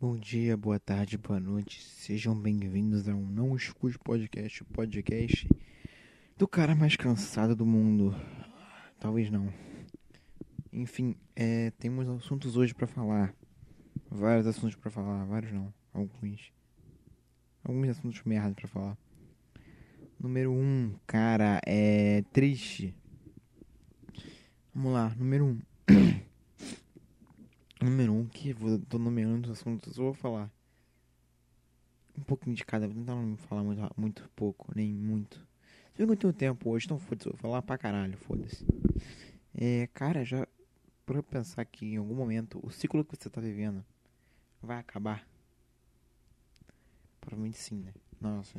[0.00, 1.82] Bom dia, boa tarde, boa noite.
[1.82, 5.46] Sejam bem-vindos ao Não Escute Podcast, o podcast
[6.38, 8.16] do cara mais cansado do mundo.
[8.98, 9.52] Talvez não.
[10.72, 13.34] Enfim, é, temos assuntos hoje pra falar.
[14.10, 16.50] Vários assuntos pra falar, vários não, alguns.
[17.62, 18.96] Alguns assuntos merda pra falar.
[20.18, 22.94] Número 1, um, cara, é triste.
[24.74, 25.48] Vamos lá, número 1.
[25.50, 25.60] Um.
[27.84, 30.50] número 1, um, que vou, tô nomeando os assuntos, eu vou falar
[32.16, 35.46] um pouquinho de cada, vou tentar não falar muito, muito pouco, nem muito.
[35.94, 38.64] Se eu tenho tempo hoje, então foda-se, vou falar pra caralho, foda-se.
[39.54, 40.46] É, cara, já
[41.04, 43.84] pra pensar que em algum momento o ciclo que você tá vivendo
[44.62, 45.26] vai acabar.
[47.20, 47.92] Provavelmente sim, né?
[48.20, 48.58] Nossa,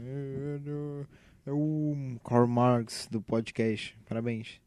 [1.46, 3.98] é o Karl Marx do podcast.
[4.06, 4.60] Parabéns.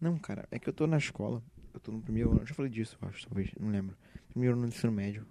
[0.00, 1.42] Não, cara, é que eu tô na escola.
[1.74, 2.46] Eu tô no primeiro ano.
[2.46, 3.52] Já falei disso, acho, talvez.
[3.58, 3.96] Não lembro.
[4.28, 5.26] Primeiro ano do ensino médio.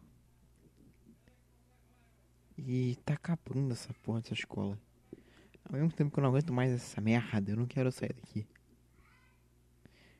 [2.57, 4.77] E tá acabando essa porra dessa escola.
[5.65, 8.45] Ao mesmo tempo que eu não aguento mais essa merda, eu não quero sair daqui.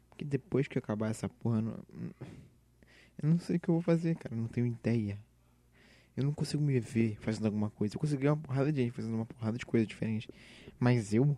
[0.09, 1.79] Porque depois que acabar essa porra, eu não,
[3.21, 4.33] eu não sei o que eu vou fazer, cara.
[4.33, 5.19] Eu não tenho ideia.
[6.15, 7.95] Eu não consigo me ver fazendo alguma coisa.
[7.95, 10.29] Eu consigo ver uma porrada de gente fazendo uma porrada de coisa diferente.
[10.79, 11.37] Mas eu.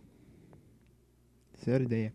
[1.63, 2.13] Zero ideia.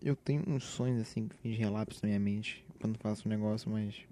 [0.00, 3.70] Eu tenho uns sonhos assim que fingem relapso na minha mente quando faço um negócio,
[3.70, 4.06] mas.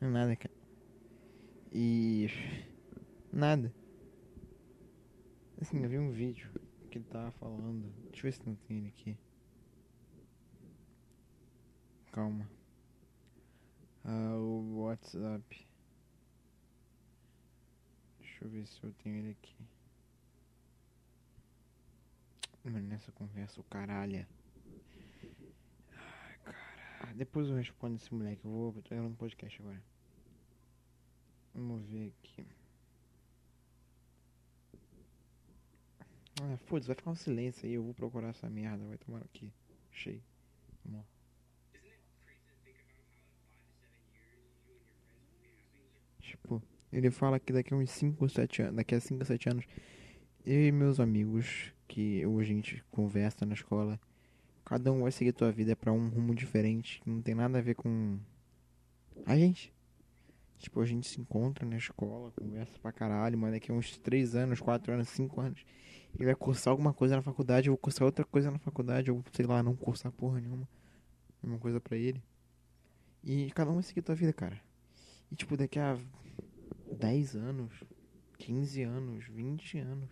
[0.00, 0.54] Não é nada, cara.
[1.72, 2.28] E.
[3.32, 3.72] Nada.
[5.60, 6.50] Assim, eu vi um vídeo
[6.90, 7.90] que ele tava falando.
[8.10, 9.16] Deixa eu ver se não tem ele aqui.
[12.10, 12.50] Calma.
[14.04, 15.66] Ah, o WhatsApp.
[18.18, 19.54] Deixa eu ver se eu tenho ele aqui.
[22.64, 24.26] Mano, nessa conversa, o caralho.
[27.14, 28.44] Depois eu respondo esse moleque.
[28.44, 28.74] Eu vou.
[28.76, 29.82] Eu gravando podcast agora.
[31.54, 32.46] Vamos ver aqui.
[36.40, 37.74] Ah, foda-se, vai ficar um silêncio aí.
[37.74, 38.84] Eu vou procurar essa merda.
[38.86, 39.52] Vai tomar aqui.
[39.90, 40.22] Cheio.
[40.84, 41.06] Vamos lá.
[46.20, 49.26] Tipo, ele fala que daqui a uns 5 ou 7 anos, daqui a 5 ou
[49.26, 49.66] 7 anos,
[50.44, 54.00] eu e meus amigos, que hoje a gente conversa na escola,
[54.64, 57.62] cada um vai seguir tua vida para um rumo diferente, que não tem nada a
[57.62, 58.18] ver com
[59.26, 59.72] a gente.
[60.58, 64.36] Tipo, a gente se encontra na escola, conversa pra caralho, mas daqui a uns 3
[64.36, 65.64] anos, 4 anos, 5 anos,
[66.14, 69.24] ele vai cursar alguma coisa na faculdade, eu vou cursar outra coisa na faculdade, ou
[69.32, 70.68] sei lá, não cursar porra nenhuma.
[71.42, 72.22] Uma coisa pra ele.
[73.24, 74.60] E cada um vai seguir tua vida, cara.
[75.30, 75.98] E tipo, daqui a
[76.92, 77.82] 10 anos,
[78.38, 80.10] 15 anos, 20 anos,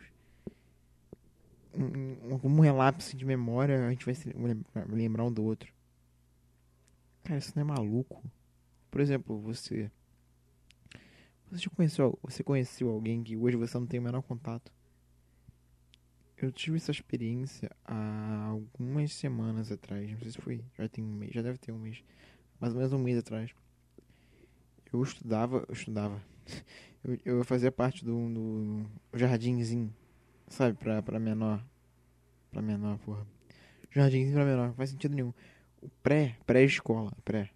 [1.75, 4.15] um, algum relapso de memória, a gente vai
[4.89, 5.73] lembrar um do outro.
[7.25, 8.23] Cara, isso não é maluco.
[8.91, 9.91] Por exemplo, você.
[11.51, 14.73] Você conheceu, você conheceu alguém que hoje você não tem o menor contato?
[16.37, 20.11] Eu tive essa experiência há algumas semanas atrás.
[20.11, 20.65] Não sei se foi.
[20.79, 22.03] Já tem um mês, já deve ter um mês.
[22.59, 23.53] Mais ou menos um mês atrás
[24.93, 26.23] eu estudava, eu estudava.
[27.03, 29.91] Eu, eu fazia parte do, do jardinzinho,
[30.50, 31.65] sabe, pra, pra menor.
[32.50, 33.27] Pra menor, porra.
[33.91, 35.33] Jardinzinho pra menor, não faz sentido nenhum.
[35.81, 37.50] O pré, pré-escola, pré.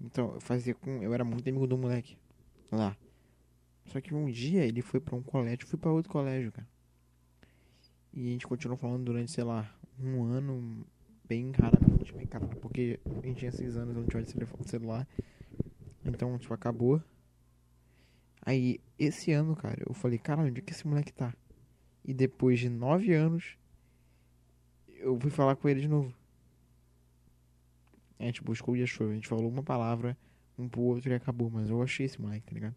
[0.00, 1.02] Então, eu fazia com.
[1.02, 2.16] Eu era muito amigo do moleque.
[2.72, 2.96] Lá.
[3.86, 6.66] Só que um dia ele foi pra um colégio, eu fui pra outro colégio, cara.
[8.12, 10.84] E a gente continuou falando durante, sei lá, um ano,
[11.28, 14.24] bem raramente, bem caro, porque a gente tinha seis anos, eu não tinha
[14.66, 15.06] celular.
[16.04, 17.02] Então, tipo, acabou.
[18.42, 21.34] Aí, esse ano, cara, eu falei, caralho, onde é que esse moleque tá?
[22.10, 23.56] E depois de nove anos,
[24.96, 26.12] eu fui falar com ele de novo.
[28.18, 29.10] A gente buscou e achou.
[29.10, 30.18] A gente falou uma palavra
[30.58, 31.48] um pro outro e acabou.
[31.48, 32.74] Mas eu achei esse moleque, tá ligado?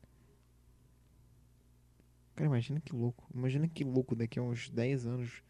[2.36, 3.28] Cara, imagina que louco.
[3.34, 5.42] Imagina que louco daqui a uns 10 anos.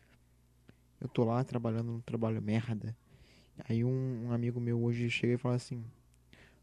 [1.01, 2.95] Eu tô lá trabalhando num trabalho merda.
[3.67, 5.83] Aí um, um amigo meu hoje chega e fala assim: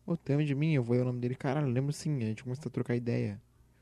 [0.07, 0.73] Ô, tem de mim?
[0.73, 1.35] Eu vou ler o nome dele.
[1.35, 2.17] Caralho, lembro sim.
[2.23, 3.39] A gente começa a trocar ideia.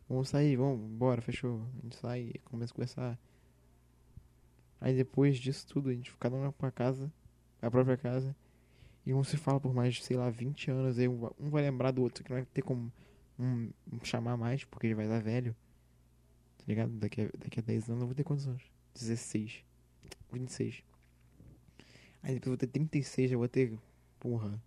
[0.08, 1.62] Vamos sair, vamos, bora, fechou.
[1.78, 3.18] A gente sai e começa a conversar.
[4.80, 7.12] Aí depois disso tudo, a gente fica um pra casa,
[7.60, 8.34] a própria casa.
[9.04, 10.98] E um se fala por mais, sei lá, 20 anos.
[10.98, 12.92] Aí um, vai lembrar do outro, que não vai ter como
[13.38, 13.70] um,
[14.02, 15.54] chamar mais, porque ele vai dar velho.
[16.58, 16.92] Tá ligado?
[16.92, 18.62] Daqui a, daqui a 10 anos eu vou ter quantos anos?
[18.94, 19.64] 16.
[20.32, 20.82] 26.
[22.22, 23.78] Aí depois eu vou ter 36, eu vou ter.
[24.18, 24.60] Porra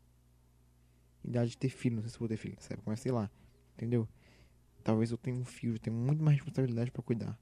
[1.24, 3.30] idade de ter filho, não sei se vou ter filho época, mas sei lá,
[3.74, 4.08] entendeu?
[4.84, 7.40] Talvez eu tenha um filho, tenha muito mais responsabilidade para cuidar.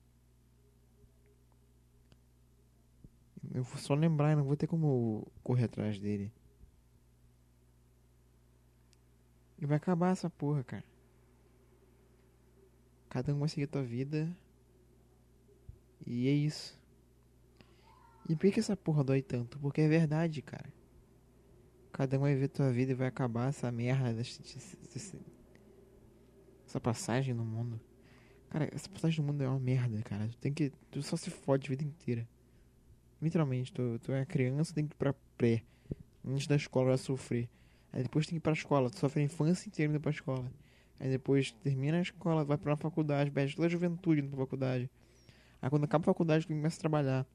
[3.53, 6.31] Eu vou só lembrar, não vou ter como correr atrás dele.
[9.57, 10.85] E vai acabar essa porra, cara.
[13.09, 14.29] Cada um vai seguir a tua vida.
[16.05, 16.79] E é isso.
[18.29, 19.57] E por que essa porra dói tanto?
[19.59, 20.71] Porque é verdade, cara.
[21.91, 24.23] Cada um vai ver tua vida e vai acabar essa merda,
[26.69, 27.81] essa passagem no mundo.
[28.49, 30.27] Cara, essa passagem no mundo é uma merda, cara.
[30.27, 30.71] Tu tem que.
[30.91, 32.27] Tu só se fode a vida inteira.
[33.21, 35.63] Literalmente, tu, tu é criança, tem que ir pra pré.
[36.25, 37.49] Antes da escola vai sofrer.
[37.91, 38.89] Aí depois tem que ir pra escola.
[38.89, 40.49] Tu sofre a infância inteira indo pra escola.
[40.99, 44.39] Aí depois termina a escola, vai pra uma faculdade, perde toda a juventude indo pra
[44.39, 44.89] faculdade.
[45.61, 47.27] Aí quando acaba a faculdade, tu começa a trabalhar.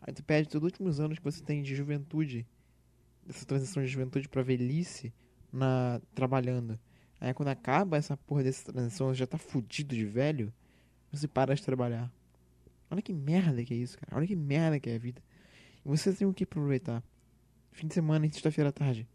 [0.00, 2.46] Aí tu perde todos os últimos anos que você tem de juventude.
[3.26, 5.12] Dessa transição de juventude pra velhice
[5.52, 6.78] na trabalhando.
[7.20, 10.52] Aí quando acaba essa porra dessa transição, você já tá fudido de velho,
[11.12, 12.10] você para de trabalhar.
[12.90, 14.16] Olha que merda que é isso, cara.
[14.16, 15.22] Olha que merda que é a vida.
[15.84, 17.02] E você tem o que aproveitar.
[17.72, 19.06] Fim de semana e sexta-feira à tarde.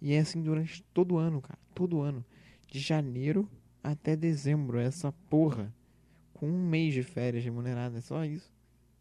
[0.00, 1.58] E é assim durante todo ano, cara.
[1.74, 2.24] Todo ano.
[2.66, 3.48] De janeiro
[3.82, 4.78] até dezembro.
[4.78, 5.72] Essa porra.
[6.32, 7.98] Com um mês de férias remunerada.
[7.98, 8.52] É só isso.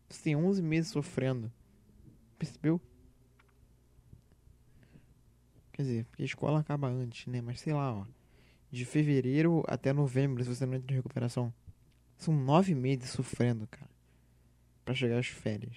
[0.08, 1.52] Você tem 11 meses sofrendo.
[2.38, 2.80] Percebeu?
[5.74, 7.42] Quer dizer, porque a escola acaba antes, né?
[7.42, 8.06] Mas sei lá, ó.
[8.72, 11.54] De fevereiro até novembro, se você não entra em recuperação.
[12.16, 13.90] São nove meses sofrendo, cara.
[14.86, 15.76] Pra chegar às férias.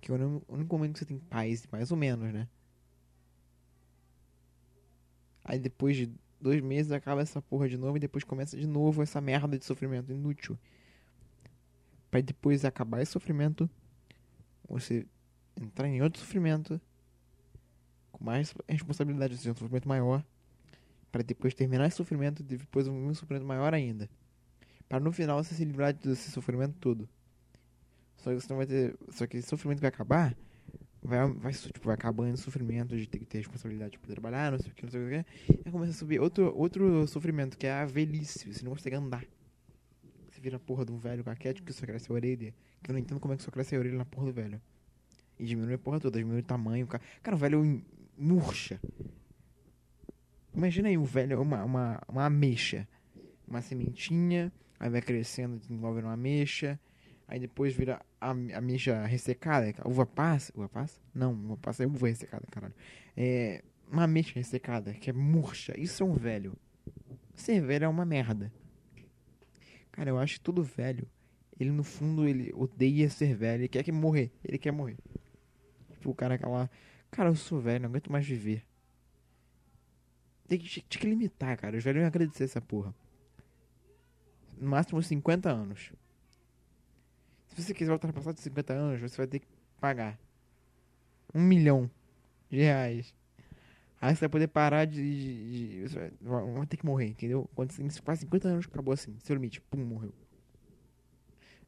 [0.00, 2.48] Que é o único momento que você tem paz, mais ou menos, né?
[5.44, 9.02] Aí depois de dois meses acaba essa porra de novo e depois começa de novo
[9.02, 10.56] essa merda de sofrimento inútil.
[12.08, 13.68] Pra depois acabar esse sofrimento,
[14.68, 15.06] você
[15.60, 16.80] entrar em outro sofrimento
[18.16, 20.24] com mais responsabilidade, ou seja, um sofrimento maior,
[21.12, 24.08] para depois terminar esse sofrimento e depois um sofrimento maior ainda.
[24.88, 27.08] Para no final você se livrar desse sofrimento todo.
[28.16, 28.96] Só que você não vai ter.
[29.10, 30.36] Só que esse sofrimento vai acabar.
[31.02, 34.58] Vai, vai, tipo, vai acabando o sofrimento de ter que ter responsabilidade para trabalhar, não
[34.58, 35.62] sei o que, não sei o que.
[35.64, 38.52] E começa a subir outro, outro sofrimento, que é a velhice.
[38.52, 39.24] Você não consegue andar.
[40.30, 42.52] Você vira a porra de um velho caquete que só cresce a orelha.
[42.82, 44.60] Que eu não entendo como é que só cresce a orelha na porra do velho.
[45.38, 46.86] E diminui a porra toda, diminui o tamanho.
[46.86, 47.82] Cara, cara o velho
[48.16, 48.80] murcha.
[50.54, 52.88] Imagina aí o velho, uma, uma, uma ameixa.
[53.46, 56.80] Uma sementinha, aí vai crescendo, desenvolve uma ameixa.
[57.28, 59.74] Aí depois vira a ameixa ressecada.
[59.78, 60.52] A uva passa.
[60.56, 61.00] Uva passa?
[61.14, 62.74] Não, uva passa é uva ressecada, caralho.
[63.16, 65.78] É uma ameixa ressecada, que é murcha.
[65.78, 66.56] Isso é um velho.
[67.34, 68.52] Ser velho é uma merda.
[69.92, 71.06] Cara, eu acho que todo velho,
[71.58, 73.62] ele no fundo, ele odeia ser velho.
[73.62, 74.32] Ele quer que morrer.
[74.44, 74.96] Ele quer morrer.
[75.92, 76.70] Tipo, o cara que lá
[77.10, 78.64] Cara, eu sou velho, não aguento mais viver.
[80.48, 81.76] Tem que, tem que limitar, cara.
[81.76, 82.94] Os velhos iam agradecer essa porra.
[84.58, 85.92] No máximo 50 anos.
[87.48, 89.46] Se você quiser ultrapassar de 50 anos, você vai ter que
[89.80, 90.18] pagar
[91.34, 91.90] um milhão
[92.48, 93.14] de reais.
[94.00, 95.02] Aí você vai poder parar de.
[95.02, 97.48] de, de você vai, vai, ter que morrer, entendeu?
[97.54, 99.16] Quando você faz 50 anos, acabou assim.
[99.20, 100.12] Seu limite, pum, morreu.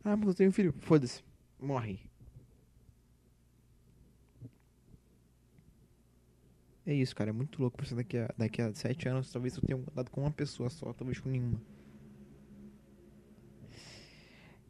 [0.04, 0.74] Ah, mas eu tenho um filho.
[0.80, 1.22] Foda-se.
[1.58, 2.00] Morre.
[6.88, 7.28] É isso, cara.
[7.28, 9.30] É muito louco pensar daqui a, daqui a sete anos.
[9.30, 11.60] Talvez eu tenha contato com uma pessoa só, talvez com nenhuma.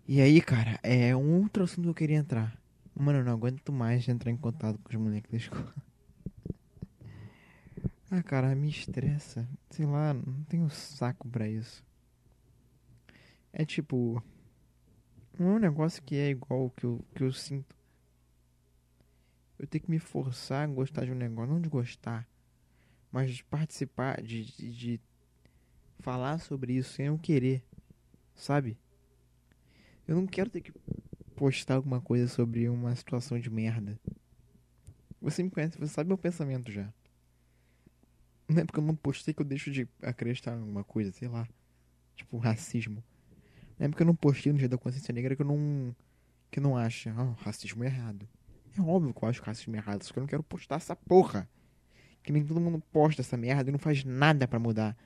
[0.04, 2.60] E aí, cara, é um outro assunto que eu queria entrar.
[2.92, 5.72] Mano, eu não aguento mais entrar em contato com os moleques da escola.
[8.10, 9.46] Ah, cara, me estressa.
[9.68, 11.84] Sei lá, não tenho saco pra isso.
[13.52, 14.22] É tipo.
[15.38, 17.76] Não é um negócio que é igual que eu, que eu sinto
[19.58, 22.28] eu tenho que me forçar a gostar de um negócio, não de gostar,
[23.10, 25.00] mas de participar, de, de, de
[25.98, 27.62] falar sobre isso sem eu querer,
[28.34, 28.78] sabe?
[30.06, 30.72] Eu não quero ter que
[31.34, 33.98] postar alguma coisa sobre uma situação de merda.
[35.20, 36.92] Você me conhece, você sabe meu pensamento já.
[38.48, 41.28] Não é porque eu não postei que eu deixo de acreditar em alguma coisa, sei
[41.28, 41.46] lá.
[42.16, 43.04] Tipo, racismo.
[43.78, 45.94] Não é porque eu não postei no dia da consciência negra que eu não.
[46.50, 47.10] que eu não acho.
[47.10, 48.26] Ah, racismo é errado.
[48.78, 51.48] É óbvio que eu acho racismo errado, só que eu não quero postar essa porra.
[52.22, 54.96] Que nem todo mundo posta essa merda e não faz nada para mudar.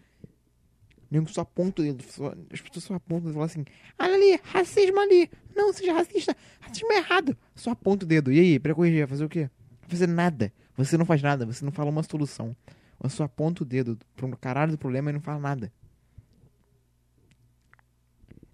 [1.10, 2.04] Nem só aponta o dedo.
[2.52, 3.64] As pessoas só apontam e falam assim:
[3.98, 5.30] olha ali, racismo ali.
[5.54, 6.36] Não, seja racista.
[6.60, 7.36] Racismo é errado.
[7.54, 8.32] Só aponta o dedo.
[8.32, 9.48] E aí, pra corrigir, fazer o quê?
[9.88, 10.52] Fazer nada.
[10.76, 12.56] Você não faz nada, você não fala uma solução.
[12.98, 15.72] Você só aponta o dedo pro caralho do problema e não fala nada.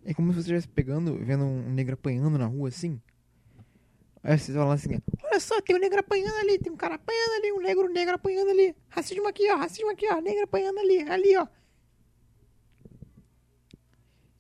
[0.05, 3.01] É como se você estivesse pegando, vendo um negro apanhando na rua assim.
[4.23, 7.33] Aí vocês falam assim, olha só, tem um negro apanhando ali, tem um cara apanhando
[7.39, 8.75] ali, um negro, um negro apanhando ali.
[8.89, 11.47] Racismo aqui, ó, racismo aqui, ó, negro apanhando ali, ali, ó.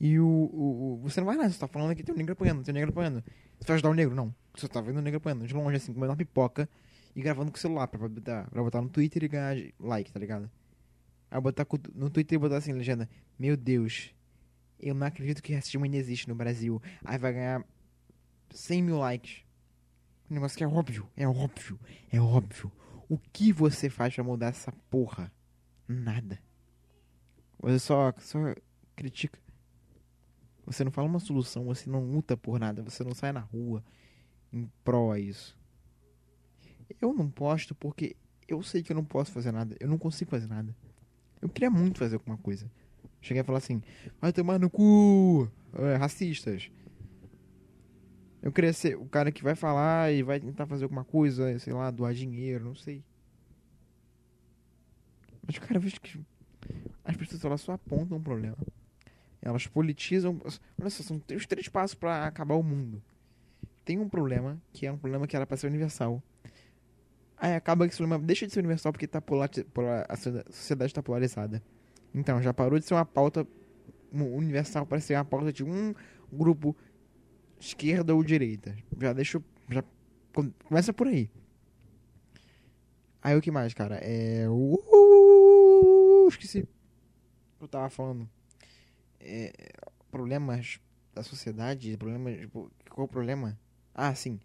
[0.01, 2.33] E o, o, o você não vai nada, você tá falando que tem um negro
[2.33, 3.25] apanhando, tem um negro apanhando.
[3.59, 4.15] Você vai ajudar o negro?
[4.15, 4.35] Não.
[4.55, 6.69] Você tá vendo o negro apanhando de longe assim, comendo uma pipoca
[7.15, 10.21] e gravando com o celular pra botar, pra botar no Twitter e ganhar like, tá
[10.21, 10.51] ligado?
[11.31, 13.09] Aí botar no Twitter e botar assim, legenda,
[13.39, 14.15] meu Deus,
[14.81, 16.81] eu não acredito que racismo ainda existe no Brasil.
[17.05, 17.65] Aí vai ganhar
[18.51, 19.48] 100 mil likes.
[20.31, 21.79] Um negócio que é óbvio, é óbvio,
[22.11, 22.71] é óbvio.
[23.09, 25.33] O que você faz pra mudar essa porra?
[25.87, 26.39] Nada.
[27.61, 28.39] Você só, só
[28.95, 29.39] critica.
[30.67, 33.83] Você não fala uma solução, você não luta por nada, você não sai na rua
[34.53, 35.57] em pró a isso.
[37.01, 38.15] Eu não posto porque
[38.47, 40.77] eu sei que eu não posso fazer nada, eu não consigo fazer nada.
[41.41, 42.71] Eu queria muito fazer alguma coisa.
[43.21, 43.83] Cheguei a falar assim,
[44.21, 46.71] vai tomar no cu, é, racistas.
[48.49, 51.75] Eu queria ser o cara que vai falar e vai tentar fazer alguma coisa, sei
[51.75, 53.05] lá, doar dinheiro, não sei.
[55.47, 56.19] Mas, cara, eu vejo que
[57.05, 58.57] as pessoas elas só apontam um problema.
[59.43, 60.41] Elas politizam.
[60.81, 63.03] Olha só, são os três passos para acabar o mundo.
[63.85, 66.23] Tem um problema, que é um problema que era para ser universal.
[67.37, 70.91] Aí acaba que esse problema deixa de ser universal porque tá polar, polar, a sociedade
[70.91, 71.63] está polarizada.
[72.15, 73.47] Então, já parou de ser uma pauta
[74.11, 75.95] universal para ser uma pauta de um
[76.33, 76.75] grupo
[77.61, 78.77] esquerda ou direita.
[79.01, 79.43] Já deixa.
[79.69, 79.83] Já
[80.65, 81.31] começa por aí.
[83.23, 83.97] Aí o que mais, cara?
[83.97, 84.49] É.
[84.49, 86.67] Uh, esqueci.
[87.61, 88.29] Eu tava falando.
[89.21, 89.53] É,
[90.11, 90.81] problemas
[91.15, 91.97] da sociedade.
[91.97, 92.39] Problemas.
[92.39, 93.59] Tipo, qual o problema?
[93.95, 94.39] Ah, sim.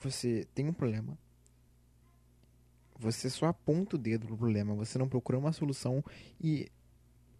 [0.00, 1.16] Você tem um problema.
[2.98, 4.74] Você só aponta o dedo pro problema.
[4.74, 6.04] Você não procura uma solução.
[6.40, 6.70] E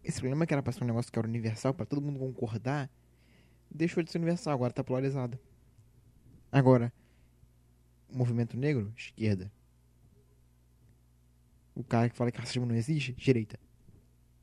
[0.03, 2.91] esse problema que era pra ser um negócio que era universal, para todo mundo concordar,
[3.71, 5.39] deixou de ser universal, agora tá polarizado.
[6.51, 6.93] Agora,
[8.13, 9.51] movimento negro, esquerda.
[11.75, 13.59] O cara que fala que racismo não existe, direita.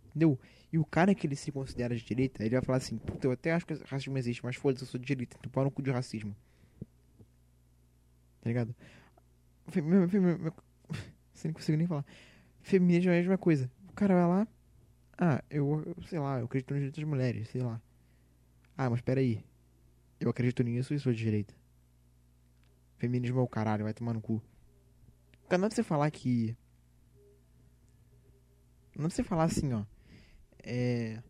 [0.07, 0.39] Entendeu?
[0.71, 3.31] E o cara que ele se considera de direita, ele vai falar assim, puta, eu
[3.31, 5.81] até acho que racismo existe, mas foda-se, eu sou de direita, então pau no cu
[5.81, 6.35] de racismo.
[8.41, 8.75] Tá ligado?
[11.33, 12.05] Você não consigo nem falar.
[12.61, 13.69] Feminismo é a mesma coisa.
[13.89, 14.47] O cara vai lá,
[15.17, 17.81] ah, eu, eu sei lá, eu acredito nos direitos das mulheres, sei lá.
[18.77, 19.43] Ah, mas peraí.
[20.19, 21.53] Eu acredito nisso e sou de direita.
[22.97, 24.41] Feminismo é o caralho, vai tomar no cu.
[25.49, 26.55] Não é pra você falar que.
[28.95, 29.83] Não é pra você falar assim, ó.
[30.63, 31.21] É.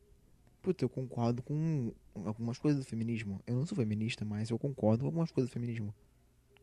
[0.61, 1.93] Puta, eu concordo com
[2.25, 3.41] algumas coisas do feminismo.
[3.45, 5.93] Eu não sou feminista, mas eu concordo com algumas coisas do feminismo.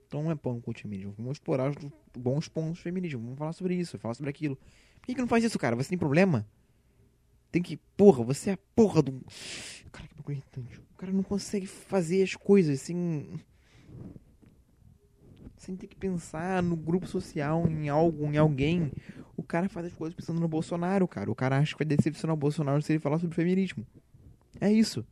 [0.07, 1.15] Então não é pão com o feminismo.
[1.17, 1.77] Vamos explorar os
[2.17, 3.23] bons pontos do feminismo.
[3.23, 4.57] Vamos falar sobre isso, falar sobre aquilo.
[5.01, 5.77] Por que, que não faz isso, cara?
[5.77, 6.47] Você tem problema?
[7.51, 7.77] Tem que.
[7.97, 9.21] Porra, você é a porra do.
[9.93, 10.79] Cara, irritante.
[10.79, 13.41] O cara não consegue fazer as coisas sem.
[15.57, 18.93] Sem ter que pensar no grupo social, em algo, em alguém.
[19.37, 21.31] O cara faz as coisas pensando no Bolsonaro, cara.
[21.31, 23.87] O cara acha que vai decepcionar o Bolsonaro se ele falar sobre feminismo.
[24.61, 25.07] É isso.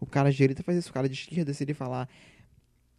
[0.00, 0.90] O cara de direita faz isso.
[0.90, 2.08] O cara de esquerda, se ele falar.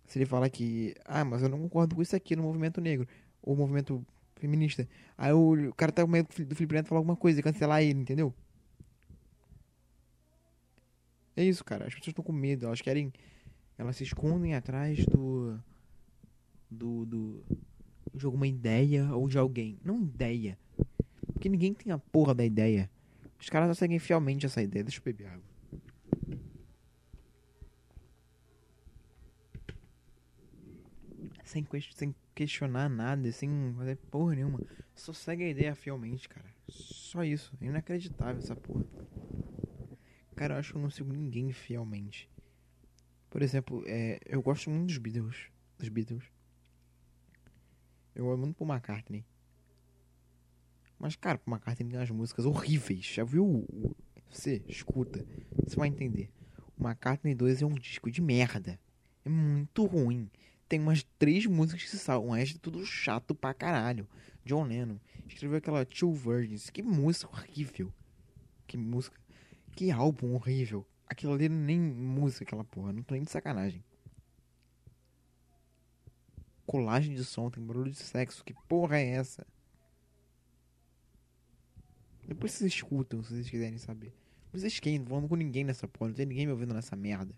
[0.05, 0.95] Se ele falar que.
[1.03, 3.07] Ah, mas eu não concordo com isso aqui no movimento negro.
[3.41, 4.88] Ou movimento feminista.
[5.17, 7.81] Aí o, o cara tá com medo do Felipe Neto falar alguma coisa e cancelar
[7.81, 8.33] ele, entendeu?
[11.35, 11.85] É isso, cara.
[11.85, 12.65] As pessoas estão com medo.
[12.65, 13.11] Elas querem.
[13.77, 15.59] Elas se escondem atrás do.
[16.69, 17.05] Do.
[17.05, 17.45] do
[18.13, 19.77] de alguma ideia ou de alguém.
[19.83, 20.57] Não ideia.
[21.33, 22.89] Porque ninguém tem a porra da ideia.
[23.39, 24.83] Os caras só seguem fielmente essa ideia.
[24.83, 25.43] Deixa eu beber água.
[31.43, 34.61] Sem, sem questionar nada, sem fazer porra nenhuma.
[34.95, 36.45] Só segue a ideia fielmente, cara.
[36.67, 37.53] Só isso.
[37.61, 38.85] É inacreditável essa porra.
[40.35, 42.29] Cara, eu acho que eu não sigo ninguém fielmente.
[43.29, 45.49] Por exemplo, é, eu gosto muito dos Beatles.
[45.77, 46.23] Dos Beatles.
[48.13, 49.25] Eu gosto muito Paul McCartney.
[50.99, 53.05] Mas, cara, Paul McCartney tem umas músicas horríveis.
[53.05, 53.65] Já viu?
[54.29, 55.25] Você escuta.
[55.63, 56.29] Você vai entender.
[56.77, 58.79] O McCartney 2 é um disco de merda.
[59.23, 60.29] É muito ruim.
[60.67, 62.29] Tem umas três músicas que se salvam.
[62.29, 64.07] O resto é tudo chato pra caralho.
[64.45, 66.69] John Lennon escreveu aquela Two Virgins.
[66.69, 67.93] Que música horrível.
[68.67, 69.25] Que música.
[69.75, 70.88] Que álbum horrível.
[71.05, 72.94] Aquilo ali nem música, aquela porra.
[72.94, 73.84] Não tô nem de sacanagem.
[76.65, 78.44] Colagem de som, tem barulho de sexo.
[78.44, 79.46] Que porra é essa?
[82.27, 84.12] Depois vocês escutam, se vocês quiserem saber.
[84.51, 84.98] Vocês quem?
[84.98, 86.10] Não falando com ninguém nessa porra.
[86.10, 87.36] Não tem ninguém me ouvindo nessa merda.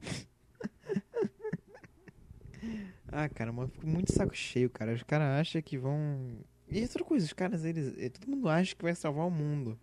[3.08, 4.92] ah, cara, mas fico muito saco cheio, cara.
[4.92, 7.94] Os caras acham que vão e outra coisa, os caras, eles.
[7.96, 9.78] Eh, todo mundo acha que vai salvar o mundo.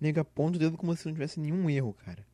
[0.00, 2.26] Nega ponto o dedo como se não tivesse nenhum erro, cara.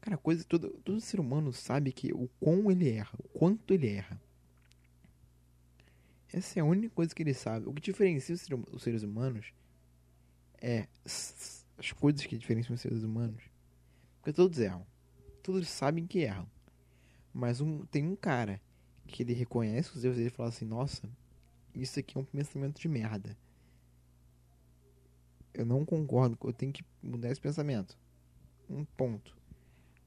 [0.00, 0.42] Cara, coisa.
[0.44, 4.20] Todo, todo ser humano sabe que o quão ele erra, o quanto ele erra.
[6.32, 7.68] Essa é a única coisa que ele sabe.
[7.68, 9.52] O que diferencia os seres humanos
[10.58, 13.42] é as coisas que diferenciam os seres humanos.
[14.16, 14.86] Porque todos erram.
[15.42, 16.48] Todos sabem que erram.
[17.34, 18.60] Mas um, tem um cara
[19.06, 21.08] que ele reconhece os erros e fala assim: Nossa,
[21.74, 23.36] isso aqui é um pensamento de merda.
[25.52, 27.98] Eu não concordo, eu tenho que mudar esse pensamento.
[28.68, 29.36] Um ponto.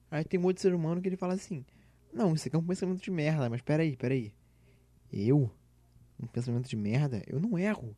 [0.09, 1.65] Aí tem um outro ser humano que ele fala assim:
[2.13, 4.33] Não, isso aqui é um pensamento de merda, mas peraí, peraí.
[5.11, 5.51] Eu?
[6.19, 7.21] Um pensamento de merda?
[7.27, 7.95] Eu não erro.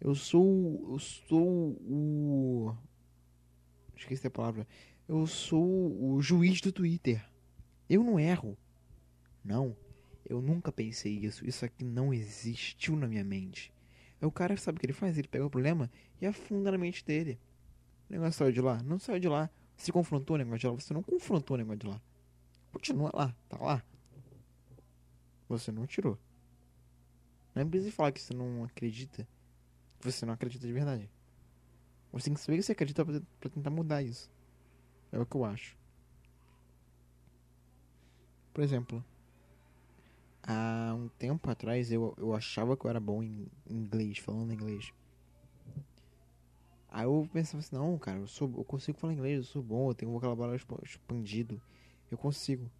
[0.00, 0.90] Eu sou.
[0.90, 2.74] Eu sou o.
[3.96, 4.66] Esqueci a palavra.
[5.06, 5.64] Eu sou
[6.02, 7.24] o juiz do Twitter.
[7.88, 8.56] Eu não erro.
[9.44, 9.76] Não.
[10.24, 11.46] Eu nunca pensei isso.
[11.46, 13.72] Isso aqui não existiu na minha mente.
[14.20, 15.18] Aí o cara sabe o que ele faz?
[15.18, 17.38] Ele pega o problema e afunda na mente dele.
[18.08, 18.82] O negócio saiu de lá?
[18.82, 19.50] Não saiu de lá.
[19.76, 20.72] Você confrontou o negócio de lá?
[20.74, 22.00] Você não confrontou o negócio de lá.
[22.72, 23.36] Continua lá.
[23.48, 23.84] Tá lá.
[25.48, 26.18] Você não tirou.
[27.54, 29.26] Não é preciso falar que você não acredita
[30.04, 31.08] você não acredita de verdade.
[32.12, 34.30] Você tem que saber que você acredita pra tentar mudar isso.
[35.10, 35.76] É o que eu acho.
[38.52, 39.04] Por exemplo,
[40.42, 44.92] há um tempo atrás eu, eu achava que eu era bom em inglês, falando inglês.
[46.88, 49.90] Aí eu pensava assim, não, cara, eu, sou, eu consigo falar inglês, eu sou bom,
[49.90, 51.60] eu tenho um vocabulário expandido.
[52.10, 52.70] Eu consigo.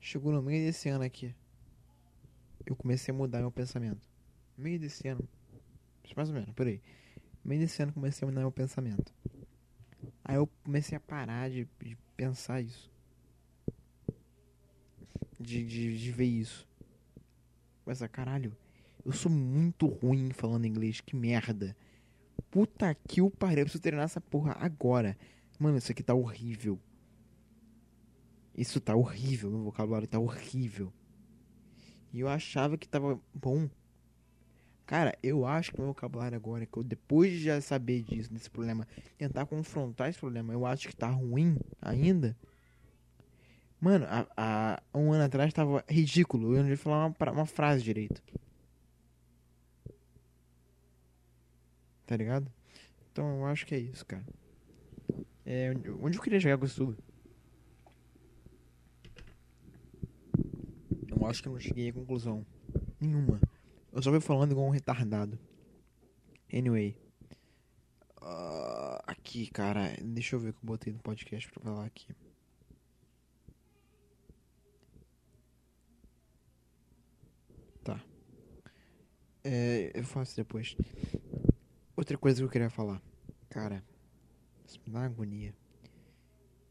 [0.00, 1.34] Chegou no meio desse ano aqui
[2.66, 4.00] eu comecei a mudar meu pensamento.
[4.56, 5.26] Meio desse ano,
[6.16, 6.80] mais ou menos, por aí.
[7.44, 9.12] Meio desse ano comecei a mudar meu pensamento.
[10.24, 12.90] Aí eu comecei a parar de, de pensar isso.
[15.44, 16.66] De, de, de ver isso.
[17.84, 18.56] Mas, caralho,
[19.04, 21.76] eu sou muito ruim falando inglês, que merda.
[22.50, 25.16] Puta que o pariu, eu preciso treinar essa porra agora.
[25.58, 26.78] Mano, isso aqui tá horrível.
[28.56, 30.92] Isso tá horrível, meu vocabulário tá horrível.
[32.12, 33.68] E eu achava que tava bom.
[34.86, 38.48] Cara, eu acho que meu vocabulário agora, que eu depois de já saber disso, desse
[38.48, 38.86] problema,
[39.18, 42.36] tentar confrontar esse problema, eu acho que tá ruim ainda.
[43.84, 46.56] Mano, há, um ano atrás tava ridículo.
[46.56, 48.22] Eu não ia falar uma, uma frase direito.
[52.06, 52.50] Tá ligado?
[53.12, 54.24] Então eu acho que é isso, cara.
[55.44, 56.96] É, onde eu queria chegar com isso tudo?
[61.06, 62.46] Eu acho que eu não cheguei a conclusão
[62.98, 63.38] nenhuma.
[63.92, 65.38] Eu só fui falando igual um retardado.
[66.50, 66.96] Anyway.
[68.16, 69.94] Uh, aqui, cara.
[70.02, 72.06] Deixa eu ver o que eu botei no podcast pra falar aqui.
[77.84, 78.00] Tá.
[79.44, 80.74] É, eu faço depois.
[81.94, 83.02] Outra coisa que eu queria falar.
[83.50, 83.84] Cara,
[84.66, 85.54] isso me dá agonia.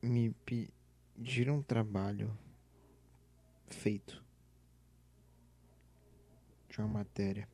[0.01, 2.35] Me pediram um trabalho
[3.67, 4.23] feito
[6.67, 7.47] de uma matéria.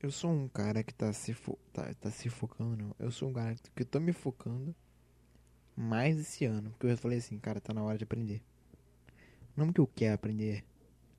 [0.00, 2.96] Eu sou um cara que tá se, fo tá, tá se focando, não.
[3.00, 4.74] Eu sou um cara que tô me focando
[5.76, 6.70] mais esse ano.
[6.70, 8.42] Porque eu falei assim, cara, tá na hora de aprender.
[9.56, 10.64] Não porque eu quero aprender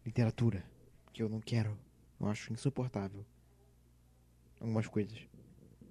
[0.05, 0.63] literatura.
[1.11, 1.77] Que eu não quero.
[2.23, 3.25] Eu acho insuportável.
[4.59, 5.19] Algumas coisas.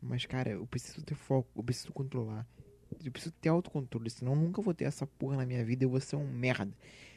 [0.01, 1.51] Mas, cara, eu preciso ter foco.
[1.55, 2.49] Eu preciso controlar.
[3.05, 4.09] Eu preciso ter autocontrole.
[4.09, 5.85] Senão eu nunca vou ter essa porra na minha vida.
[5.85, 6.73] Eu vou ser um merda.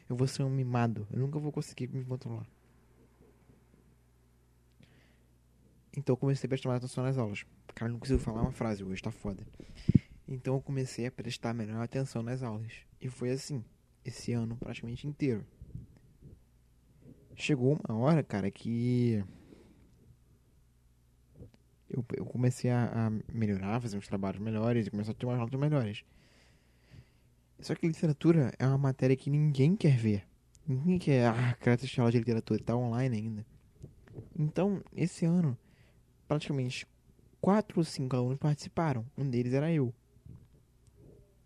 [0.09, 1.07] Eu vou ser um mimado.
[1.11, 2.45] Eu nunca vou conseguir me controlar.
[5.95, 7.45] Então eu comecei a prestar mais atenção nas aulas.
[7.73, 9.47] Cara, não consigo falar uma frase hoje, tá foda.
[10.27, 12.73] Então eu comecei a prestar melhor atenção nas aulas.
[12.99, 13.63] E foi assim,
[14.03, 15.45] esse ano praticamente inteiro.
[17.35, 19.23] Chegou uma hora, cara, que
[21.89, 25.37] eu, eu comecei a, a melhorar, fazer uns trabalhos melhores e começar a ter umas
[25.37, 26.03] notas melhores.
[27.59, 30.27] Só que literatura é uma matéria que ninguém quer ver.
[30.67, 33.45] Ninguém quer, ah, quero assistir aula de literatura, tá online ainda.
[34.37, 35.57] Então, esse ano,
[36.27, 36.87] praticamente
[37.39, 39.05] quatro ou cinco alunos participaram.
[39.17, 39.93] Um deles era eu.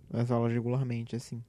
[0.10, 1.44] Das aulas regularmente, assim.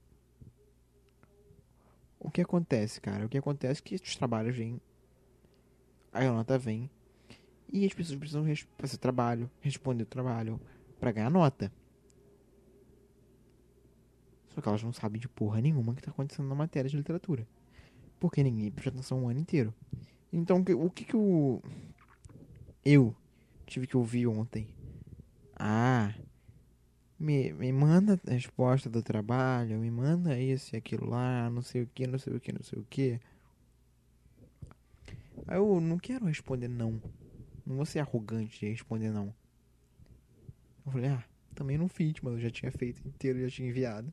[2.31, 3.25] O que acontece, cara?
[3.25, 4.79] O que acontece é que os trabalhos vêm.
[6.13, 6.89] A nota vem.
[7.69, 8.45] E as pessoas precisam
[8.77, 10.57] fazer trabalho, responder o trabalho,
[10.97, 11.69] para ganhar nota.
[14.47, 17.45] Só que elas não sabem de porra nenhuma que tá acontecendo na matéria de literatura.
[18.17, 19.73] Porque ninguém presta atenção o ano inteiro.
[20.31, 21.61] Então, o que que o.
[22.85, 23.13] Eu,
[23.65, 24.69] tive que ouvir ontem.
[25.53, 26.13] Ah,
[27.21, 31.83] me, me manda a resposta do trabalho, me manda isso e aquilo lá, não sei
[31.83, 33.19] o que, não sei o que, não sei o que.
[35.47, 36.99] Eu não quero responder não.
[37.63, 39.33] Não vou ser arrogante de responder não.
[40.83, 44.11] Eu falei, ah, também não fiz, mas eu já tinha feito inteiro, já tinha enviado.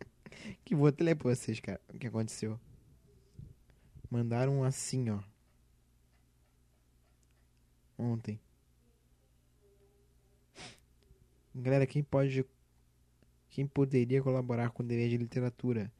[0.64, 2.58] que vou até ler pra vocês, cara, o que aconteceu.
[4.10, 5.20] Mandaram assim, ó.
[7.98, 8.40] Ontem.
[11.60, 12.46] Galera, quem pode.
[13.50, 15.90] Quem poderia colaborar com o dever de literatura?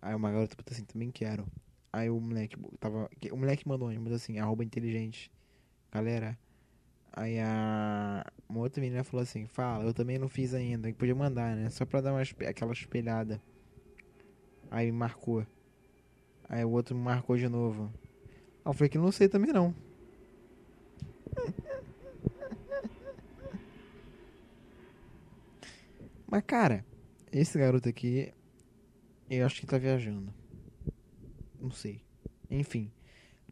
[0.00, 1.46] Aí uma garota botou assim, também quero.
[1.92, 3.10] Aí o moleque tava.
[3.30, 5.30] O moleque mandou botou assim, arroba inteligente.
[5.92, 6.38] Galera.
[7.12, 8.24] Aí a.
[8.48, 10.90] Uma outra menina falou assim, fala, eu também não fiz ainda.
[10.94, 11.68] Podia mandar, né?
[11.68, 13.42] Só pra dar uma, aquela espelhada.
[14.70, 15.46] Aí me marcou.
[16.48, 17.92] Aí o outro me marcou de novo.
[18.64, 19.74] Aí eu falei que não sei também não.
[26.26, 26.84] Mas cara,
[27.30, 28.32] esse garoto aqui,
[29.28, 30.32] eu acho que tá viajando.
[31.60, 32.02] Não sei.
[32.50, 32.90] Enfim,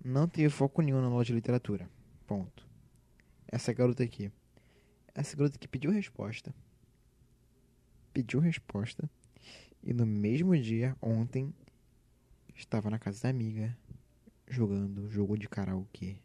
[0.05, 1.89] não teve foco nenhum na loja de literatura.
[2.27, 2.67] Ponto.
[3.49, 4.31] Essa garota aqui.
[5.15, 6.55] Essa garota que pediu resposta.
[8.13, 9.09] Pediu resposta.
[9.83, 11.55] E no mesmo dia, ontem,
[12.55, 13.77] estava na casa da amiga
[14.47, 16.17] jogando jogo de karaokê.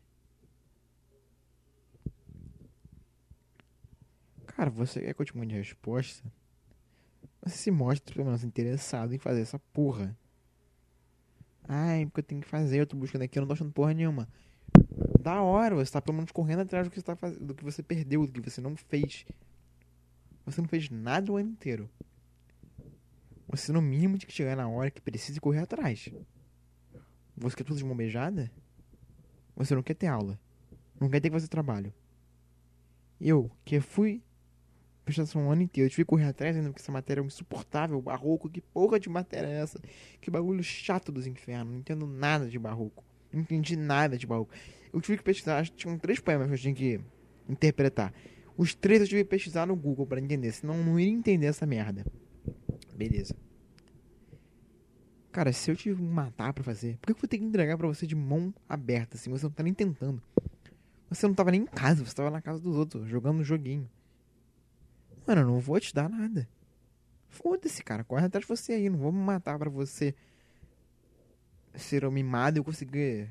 [4.58, 6.28] Cara, você quer que eu te mande resposta?
[7.44, 10.18] Você se mostra pelo menos interessado em fazer essa porra.
[11.68, 13.94] Ai, porque eu tenho que fazer, eu tô buscando aqui, eu não tô achando porra
[13.94, 14.28] nenhuma.
[15.22, 17.64] Da hora, você tá pelo menos correndo atrás do que você tá fazendo, do que
[17.64, 19.28] você perdeu, do que você não fez.
[20.44, 21.88] Você não fez nada o ano inteiro.
[23.48, 26.10] Você no mínimo tem que chegar na hora que precisa correr atrás.
[27.38, 28.52] Você quer tudo de mão beijada?
[29.56, 30.40] Você não quer ter aula.
[31.00, 31.94] Não quer ter que fazer trabalho.
[33.22, 34.24] Eu, que fui
[35.08, 38.02] prestação um ano inteiro, eu tive que correr atrás ainda porque essa matéria é insuportável,
[38.02, 39.80] barroco, que porra de matéria é essa?
[40.20, 43.04] Que bagulho chato dos infernos, não entendo nada de barroco.
[43.32, 44.54] Não entendi nada de barroco.
[44.92, 47.00] Eu tive que pesquisar, acho que tinham três poemas que eu tinha que
[47.48, 48.14] interpretar.
[48.58, 51.46] Os três eu tive que pesquisar no Google para entender, senão eu não iria entender
[51.46, 52.06] essa merda.
[52.94, 53.34] Beleza.
[55.32, 57.88] Cara, se eu te matar pra fazer, por que eu vou ter que entregar pra
[57.88, 59.30] você de mão aberta, assim?
[59.30, 60.22] Você não tá nem tentando.
[61.10, 63.90] Você não tava nem em casa, você tava na casa dos outros, jogando um joguinho.
[65.28, 66.48] Mano, eu não vou te dar nada.
[67.28, 68.06] Foda-se, cara.
[68.06, 68.90] Corre atrás de você aí.
[68.90, 70.16] Não vou me matar pra você
[71.76, 73.30] ser um mimado e eu conseguir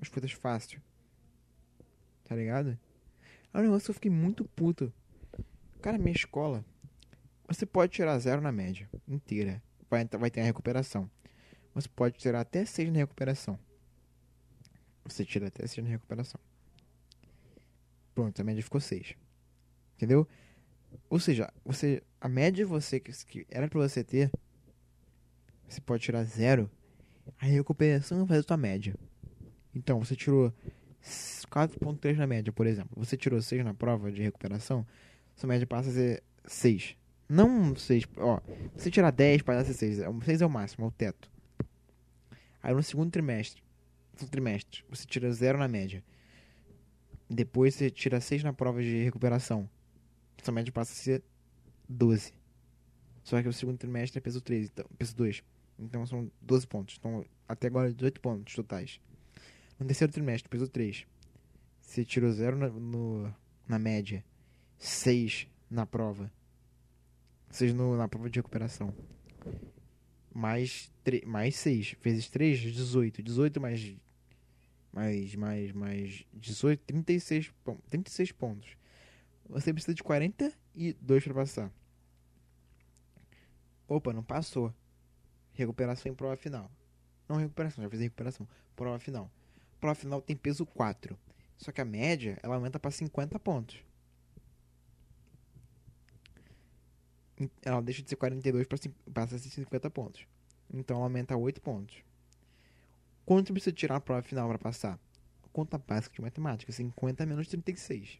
[0.00, 0.80] as coisas fácil.
[2.24, 2.78] Tá ligado?
[3.52, 4.90] É um negócio que eu fiquei muito puto.
[5.82, 6.64] Cara, minha escola.
[7.46, 9.62] Você pode tirar zero na média inteira.
[9.90, 11.10] Vai, vai ter a recuperação.
[11.74, 13.58] Você pode tirar até 6 na recuperação.
[15.04, 16.40] Você tira até 6 na recuperação.
[18.14, 19.14] Pronto, a média ficou 6.
[19.96, 20.26] Entendeu?
[21.08, 24.30] Ou seja, você a média você que, que era pra você ter,
[25.68, 26.70] você pode tirar 0.
[27.40, 28.94] A recuperação vai fazer a sua média.
[29.74, 30.52] Então, você tirou
[31.02, 32.92] 4.3 na média, por exemplo.
[32.96, 34.86] Você tirou 6 na prova de recuperação,
[35.34, 36.96] sua média passa a ser 6.
[37.28, 38.40] Não 6, ó.
[38.76, 39.98] Você tirar 10 passa a ser 6.
[40.24, 41.30] 6 é o máximo, é o teto.
[42.62, 43.62] Aí no segundo trimestre,
[44.20, 46.02] no trimestre, você tira zero na média.
[47.28, 49.68] Depois você tira 6 na prova de recuperação.
[50.42, 51.22] Sua média passa a ser
[51.88, 52.32] 12.
[53.22, 55.42] Só que o segundo trimestre é peso 3, então, peso 2.
[55.78, 56.96] Então são 12 pontos.
[56.98, 59.00] Então até agora 18 pontos totais.
[59.78, 61.06] No terceiro trimestre, peso 3.
[61.80, 63.34] Você tirou 0 na, no,
[63.66, 64.24] na média.
[64.78, 66.30] 6 na prova.
[67.50, 68.94] 6 no, na prova de recuperação
[70.34, 70.90] mais,
[71.24, 73.22] mais 6 vezes 3, 18.
[73.22, 73.96] 18 mais,
[74.92, 77.52] mais, mais, mais 18, 36,
[77.88, 78.76] 36 pontos.
[79.48, 81.72] Você precisa de 42 para passar.
[83.86, 84.74] Opa, não passou.
[85.52, 86.70] Recuperação em prova final.
[87.28, 88.48] Não recuperação, já fiz recuperação.
[88.74, 89.30] Prova final.
[89.80, 91.18] Prova final tem peso 4.
[91.56, 93.82] Só que a média, ela aumenta para 50 pontos.
[97.62, 98.78] ela deixa de ser 42 para
[99.12, 100.26] passa a ser 50 pontos.
[100.72, 101.96] Então ela aumenta 8 pontos.
[103.24, 104.98] Quanto precisa tirar a prova final para passar?
[105.52, 108.18] Conta básica de matemática: 50 menos 36.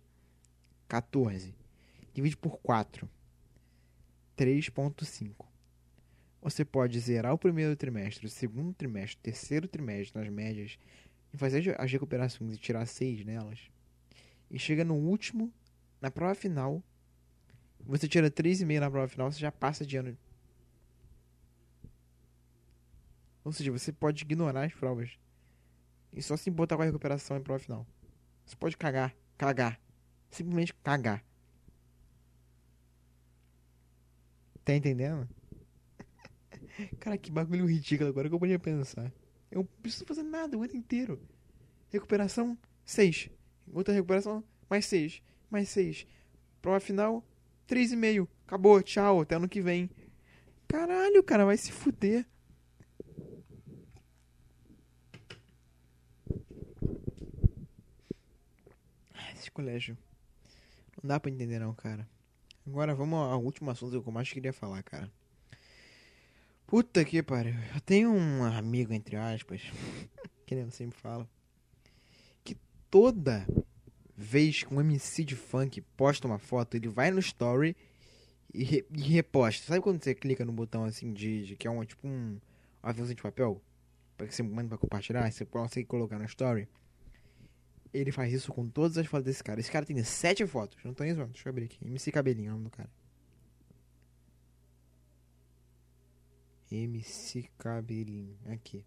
[0.88, 1.54] 14.
[2.12, 3.08] Divide por 4.
[4.36, 5.46] 3,5.
[6.42, 10.78] Você pode zerar o primeiro trimestre, o segundo trimestre, o terceiro trimestre nas médias
[11.32, 13.60] e fazer as recuperações e tirar 6 nelas.
[14.50, 15.52] E chega no último,
[16.00, 16.82] na prova final,
[17.80, 20.16] você tira 3,5 na prova final, você já passa de ano.
[23.44, 25.18] Ou seja, você pode ignorar as provas.
[26.12, 27.86] E só se botar com a recuperação em prova final.
[28.46, 29.14] Você pode cagar.
[29.36, 29.80] Cagar.
[30.34, 31.24] Simplesmente cagar.
[34.64, 35.28] Tá entendendo?
[36.98, 39.12] Cara, que bagulho ridículo agora que eu podia pensar.
[39.48, 41.22] Eu não preciso fazer nada o ano inteiro.
[41.88, 43.30] Recuperação, 6.
[43.72, 45.22] Outra recuperação, mais 6.
[45.48, 46.04] Mais 6.
[46.60, 47.24] Prova final,
[47.68, 48.26] 3,5.
[48.44, 49.88] Acabou, tchau, até ano que vem.
[50.66, 52.26] Caralho, cara, vai se fuder.
[59.32, 59.96] Esse colégio.
[61.04, 62.08] Não dá pra entender não, cara.
[62.66, 65.12] Agora vamos ao último assunto que eu mais queria falar, cara.
[66.66, 67.52] Puta que pariu.
[67.74, 69.60] Eu tenho um amigo, entre aspas,
[70.46, 71.28] que nem eu sempre falo,
[72.42, 72.56] que
[72.90, 73.46] toda
[74.16, 77.76] vez que um MC de funk posta uma foto, ele vai no story
[78.54, 79.66] e, re, e reposta.
[79.66, 82.40] Sabe quando você clica no botão assim de, de que é um tipo um,
[82.82, 83.60] aviãozinho de papel?
[84.16, 86.66] Pra que você manda pra compartilhar, você consegue colocar no story.
[87.94, 89.60] Ele faz isso com todas as fotos desse cara.
[89.60, 90.82] Esse cara tem sete fotos.
[90.82, 91.32] Não tô nem zoando.
[91.32, 91.78] Deixa eu abrir aqui.
[91.86, 92.90] MC Cabelinho é o nome do cara.
[96.72, 98.36] MC Cabelinho.
[98.46, 98.84] Aqui.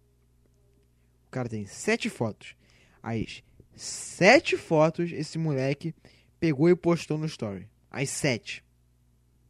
[1.26, 2.54] O cara tem sete fotos.
[3.02, 3.42] As
[3.74, 5.94] sete fotos esse moleque
[6.38, 7.66] pegou e postou no story.
[7.90, 8.62] As sete.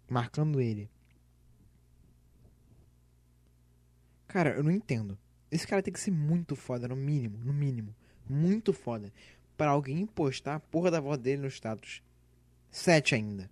[0.08, 0.88] Marcando ele.
[4.28, 5.18] Cara, eu não entendo.
[5.50, 7.92] Esse cara tem que ser muito foda, no mínimo, no mínimo.
[8.28, 9.12] Muito foda.
[9.58, 12.00] Pra alguém postar a porra da voz dele no status.
[12.70, 13.50] Sete ainda.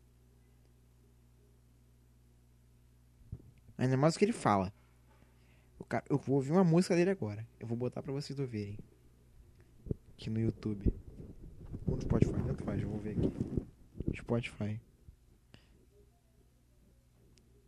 [3.77, 4.73] Ainda mais o que ele fala.
[5.81, 7.45] O cara, eu vou ouvir uma música dele agora.
[7.59, 8.79] Eu vou botar pra vocês ouvirem.
[10.13, 10.95] Aqui no YouTube.
[11.85, 13.33] Ou no Spotify, tanto faz, eu vou ver aqui.
[14.17, 14.81] Spotify.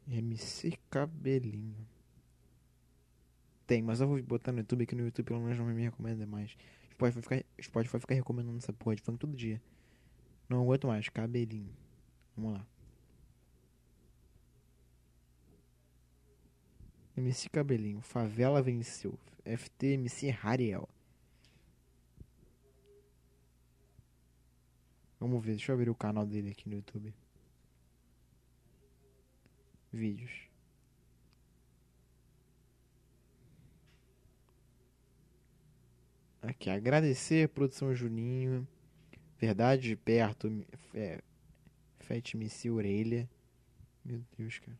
[0.07, 1.87] MC Cabelinho.
[3.67, 6.25] Tem, mas eu vou botar no YouTube, que no YouTube pelo menos não me recomenda
[6.25, 6.57] mais.
[6.99, 9.63] Spotify vai ficar, Spotify vai ficar recomendando essa porra de funk todo dia.
[10.49, 11.73] Não aguento mais, cabelinho.
[12.37, 12.67] Vamos lá.
[17.17, 19.19] MC Cabelinho, Favela venceu.
[19.45, 20.89] FT MC Hariel.
[25.19, 27.13] Vamos ver, deixa eu abrir o canal dele aqui no YouTube.
[29.93, 30.48] Vídeos.
[36.49, 38.67] Aqui, agradecer produção Juninho.
[39.39, 40.51] Verdade de perto.
[40.95, 41.21] É,
[41.99, 43.29] Fete MC Orelha.
[44.03, 44.79] Meu Deus, cara.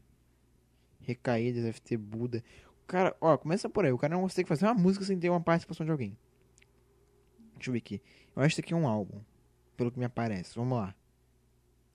[1.03, 2.43] Recaídas, FT Buda.
[2.83, 3.93] O cara, ó, começa por aí.
[3.93, 6.17] O cara não consegue fazer uma música sem ter uma participação de alguém.
[7.57, 8.01] Deixa eu ver aqui.
[8.35, 9.21] Eu acho que aqui é um álbum.
[9.77, 10.55] Pelo que me aparece.
[10.55, 10.95] Vamos lá.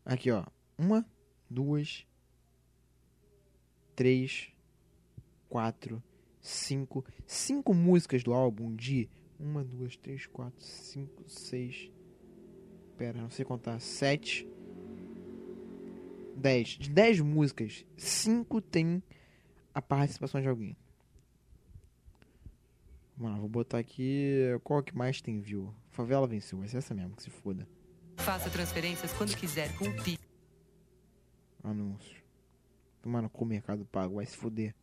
[0.05, 0.45] Aqui, ó.
[0.77, 1.03] Uma,
[1.49, 2.05] duas,
[3.95, 4.53] três,
[5.49, 6.01] quatro,
[6.39, 7.03] cinco.
[7.25, 11.91] Cinco músicas do álbum de uma, duas, três, quatro, cinco, seis.
[12.97, 13.79] Pera, não sei contar.
[13.79, 14.47] Sete.
[16.35, 16.69] Dez.
[16.69, 19.01] De dez músicas, cinco tem
[19.73, 20.75] a participação de alguém.
[23.15, 24.39] Vamos lá, vou botar aqui.
[24.63, 25.73] Qual que mais tem view?
[25.91, 27.67] Favela venceu, vai ser essa mesmo, que se foda.
[28.17, 30.17] Faça transferências quando quiser com o Pi.
[31.63, 32.21] Anúncio.
[33.01, 34.73] Tomando com o mercado pago, vai se foder.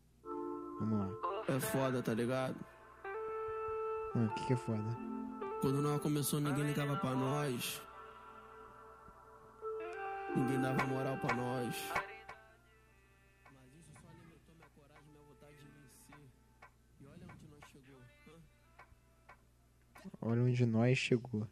[0.78, 1.10] Vamos lá.
[1.48, 2.56] É foda, tá ligado?
[4.14, 4.96] Ah, o que, que é foda?
[5.60, 7.80] Quando nós começou, ninguém ligava pra nós.
[10.36, 11.74] Ninguém dava moral pra nós.
[13.52, 16.30] Mas isso só alimentou minha coragem, minha vontade de vencer.
[17.00, 18.00] E olha onde nós chegou.
[18.28, 18.34] hã?
[20.20, 21.46] Olha onde nós chegou.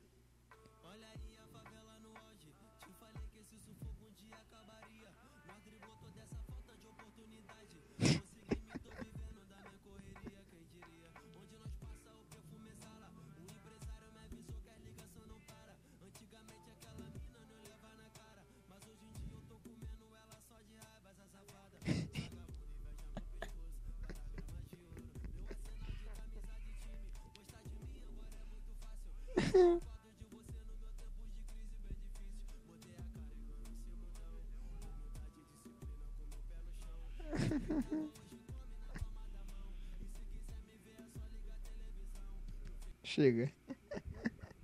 [43.03, 43.51] Chega.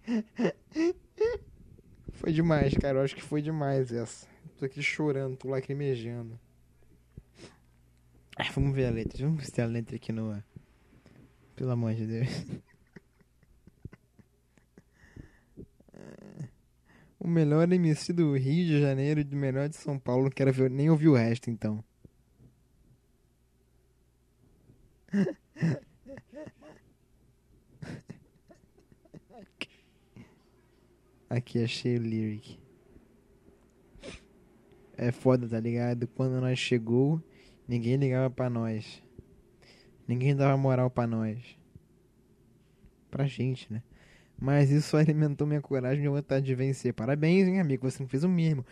[2.12, 2.98] Foi demais, cara.
[2.98, 4.26] Eu acho que foi demais essa.
[4.58, 6.38] Tô aqui chorando, tô lacrimejando.
[8.36, 9.26] Ah, Vamos ver a letra.
[9.26, 10.42] Vamos ver a letra aqui no.
[11.56, 12.28] Pelo amor de Deus.
[17.18, 20.24] O melhor MC do Rio de Janeiro e melhor de São Paulo.
[20.24, 21.82] Não quero ver, nem ouvir o resto então.
[31.44, 32.58] Aqui achei o lyric.
[34.96, 36.06] É foda, tá ligado?
[36.06, 37.22] Quando nós chegou,
[37.68, 39.02] ninguém ligava pra nós.
[40.08, 41.38] Ninguém dava moral pra nós.
[43.10, 43.82] Pra gente, né?
[44.40, 46.94] Mas isso alimentou minha coragem e vontade de vencer.
[46.94, 47.88] Parabéns, hein, amigo?
[47.88, 48.64] Você não fez o mínimo.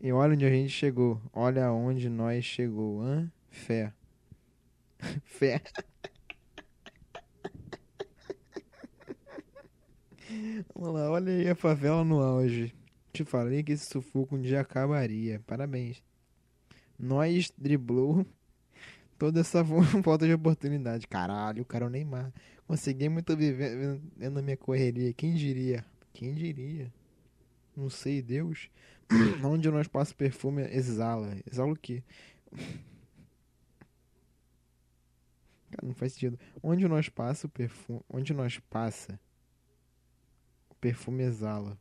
[0.00, 1.20] E olha onde a gente chegou.
[1.32, 3.02] Olha onde nós chegou.
[3.02, 3.28] Hã?
[3.50, 3.92] Fé.
[5.24, 5.60] Fé.
[10.74, 12.74] Vamos lá, olha aí a favela no auge.
[13.12, 15.40] Te falei que esse sufoco um dia acabaria.
[15.46, 16.02] Parabéns.
[16.98, 18.26] Nós driblou
[19.18, 19.64] Toda essa
[20.02, 21.06] falta de oportunidade.
[21.06, 22.30] Caralho, o cara é o Neymar.
[22.66, 25.12] Consegui muito viver vendo a minha correria.
[25.14, 25.84] Quem diria?
[26.12, 26.92] Quem diria?
[27.74, 28.68] Não sei, Deus.
[29.44, 31.34] Onde nós passa perfume exala.
[31.50, 32.02] Exala o quê?
[35.70, 36.38] Cara, não faz sentido.
[36.62, 38.02] Onde nós passa o perfume.
[38.10, 39.18] Onde nós passa.
[40.80, 41.78] Perfume exala.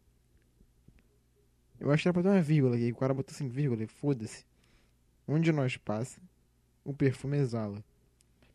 [1.79, 2.91] Eu acho que era pra ter uma vírgula aqui.
[2.91, 4.45] O cara botou assim, vírgula, foda-se.
[5.27, 6.21] Onde nós passa,
[6.83, 7.83] o perfume exala.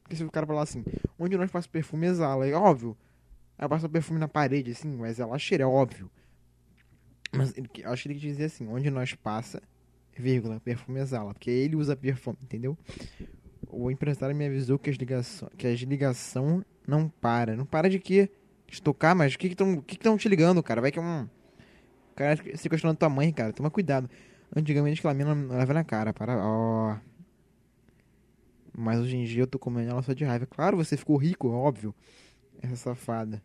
[0.03, 0.85] Porque se o cara falar assim,
[1.19, 2.97] onde nós passa o perfume exala, é óbvio.
[3.59, 6.11] Aí passa o perfume na parede, assim, mas ela cheira, é óbvio.
[7.33, 9.63] Mas ele, acho que ele dizer assim, onde nós passa,
[10.17, 11.35] vírgula, perfume exala.
[11.35, 12.77] Porque ele usa perfume, entendeu?
[13.69, 17.55] O empresário me avisou que as ligação, que as ligação não para.
[17.55, 18.31] Não para de quê?
[18.71, 20.81] De tocar, mas o que estão que que te ligando, cara?
[20.81, 21.29] Vai que é um.
[22.15, 23.53] Cara se questionando tua mãe, cara.
[23.53, 24.09] Toma cuidado.
[24.55, 26.39] Antigamente aquela mina leva na cara, para.
[26.39, 26.97] Ó.
[28.73, 30.47] Mas hoje em dia eu tô comendo ela só de raiva.
[30.47, 31.93] Claro, você ficou rico, óbvio.
[32.63, 33.43] Essa safada.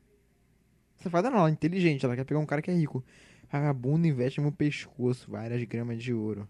[0.97, 2.05] Safada não, ela é inteligente.
[2.05, 3.03] Ela quer pegar um cara que é rico.
[3.51, 6.47] Vagabundo investe no meu pescoço várias gramas de ouro.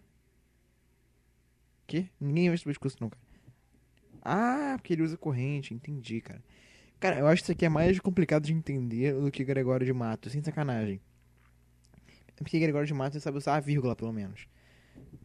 [1.88, 2.10] Que?
[2.20, 3.24] Ninguém investe no pescoço, não, cara.
[4.22, 5.74] Ah, porque ele usa corrente.
[5.74, 6.44] Entendi, cara.
[7.06, 9.94] Cara, eu acho que isso aqui é mais complicado de entender do que Gregório de
[9.94, 11.00] Matos, sem sacanagem.
[12.36, 14.48] É porque Gregório de Matos sabe usar a vírgula, pelo menos.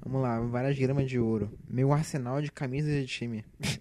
[0.05, 1.59] Vamos lá, várias gramas de ouro.
[1.66, 3.47] Meu arsenal de camisas de time.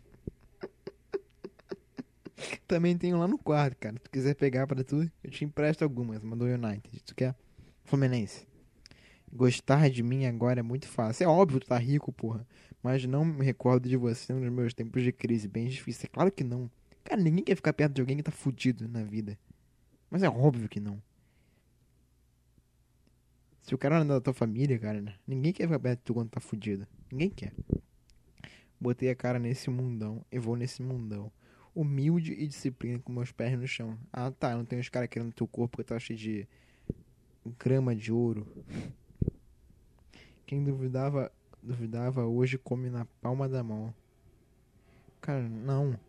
[2.66, 3.96] Também tenho lá no quarto, cara.
[3.98, 6.24] Se tu quiser pegar pra tu, eu te empresto algumas.
[6.24, 7.04] Mandou United.
[7.04, 7.36] Tu quer?
[7.84, 8.48] Fluminense.
[9.30, 11.26] Gostar de mim agora é muito fácil.
[11.26, 12.48] É óbvio, tu tá rico, porra.
[12.82, 16.06] Mas não me recordo de você nos meus tempos de crise bem difícil.
[16.06, 16.72] É claro que não.
[17.04, 19.38] Cara, ninguém quer ficar perto de alguém que tá fudido na vida.
[20.10, 21.02] Mas é óbvio que não.
[23.62, 25.16] Se o cara não é da tua família, cara, né?
[25.28, 26.88] ninguém quer ficar perto de tu quando tá fudido.
[27.12, 27.54] Ninguém quer.
[28.80, 31.32] Botei a cara nesse mundão e vou nesse mundão.
[31.76, 33.98] Humilde e disciplina com meus pés no chão.
[34.12, 34.56] Ah, tá.
[34.56, 36.48] Não tem os caras querendo teu corpo porque tá cheio de
[37.60, 38.48] grama de ouro.
[40.46, 41.32] Quem duvidava,
[41.62, 43.94] duvidava hoje come na palma da mão.
[45.22, 46.00] Cara, não.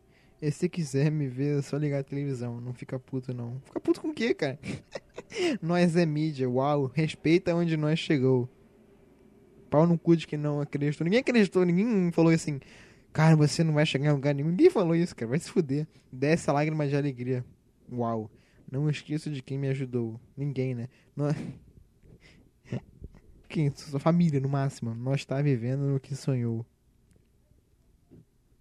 [0.41, 2.61] E se quiser me ver, é só ligar a televisão.
[2.61, 3.61] Não fica puto, não.
[3.65, 4.59] Fica puto com o quê, cara?
[5.61, 6.91] nós é mídia, uau.
[6.95, 8.49] Respeita onde nós chegou.
[9.69, 11.05] Pau no cu de que não acreditou.
[11.05, 12.59] Ninguém acreditou, ninguém falou assim.
[13.13, 14.49] Cara, você não vai chegar em lugar nenhum.
[14.49, 15.29] Ninguém falou isso, cara.
[15.29, 15.87] Vai se fuder.
[16.11, 17.45] Desce a lágrima de alegria.
[17.93, 18.31] Uau.
[18.71, 20.19] Não esqueço de quem me ajudou.
[20.37, 20.89] Ninguém, né?
[23.49, 23.71] Quem?
[23.75, 24.95] Sua família, no máximo.
[24.95, 26.65] Nós está vivendo no que sonhou.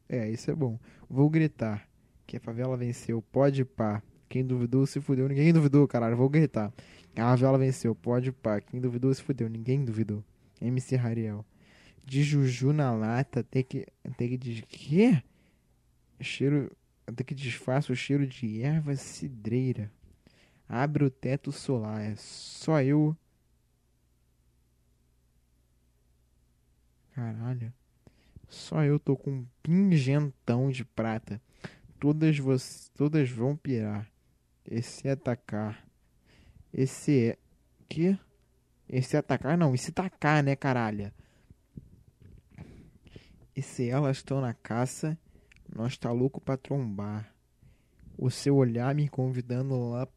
[0.10, 0.80] É, isso é bom.
[1.08, 1.88] Vou gritar
[2.26, 3.22] que a favela venceu.
[3.22, 4.02] Pode pá.
[4.28, 5.30] Quem duvidou se fudeu.
[5.30, 6.18] Ninguém duvidou, caralho.
[6.18, 6.74] Vou gritar.
[7.16, 7.94] A favela venceu.
[7.94, 8.60] Pode pá.
[8.60, 9.48] Quem duvidou se fudeu.
[9.48, 10.24] Ninguém duvidou.
[10.60, 11.46] MC Rariel.
[12.04, 13.44] De Juju na lata.
[13.44, 13.86] Tem que.
[14.18, 14.38] Tem que.
[14.38, 15.22] De quê?
[16.20, 16.72] Cheiro.
[17.16, 19.92] Tem que disfarça o cheiro de erva cidreira.
[20.68, 22.02] Abre o teto solar.
[22.02, 23.16] É só eu.
[27.14, 27.74] Caralho.
[28.50, 31.40] Só eu tô com um pingentão de prata.
[32.00, 34.10] Todas você, todas vão pirar.
[34.66, 35.88] Esse é atacar.
[36.74, 37.38] Esse é
[37.88, 38.18] que?
[38.88, 41.12] Esse é atacar não, esse tacar, né, caralho?
[43.56, 45.18] E se elas estão na caça,
[45.76, 47.34] nós tá louco pra trombar.
[48.18, 50.08] O seu olhar me convidando lá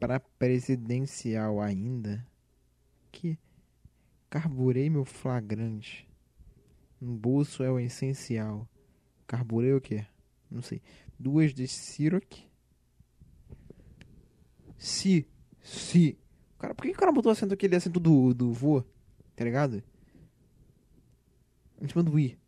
[0.00, 2.26] pra presidencial ainda.
[3.12, 3.38] Que
[4.28, 6.05] carburei meu flagrante.
[7.00, 8.68] No bolso é o essencial.
[9.26, 10.06] Carburei o quê?
[10.50, 10.80] Não sei.
[11.18, 12.38] Duas de Siroc.
[14.78, 15.26] Si.
[15.60, 16.18] Si.
[16.58, 18.82] Cara, por que o cara botou acento aquele acento do, do vô?
[19.34, 19.82] Tá ligado?
[21.80, 22.38] Em cima do i.